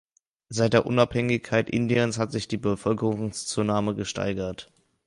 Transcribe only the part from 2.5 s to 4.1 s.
Bevölkerungszunahme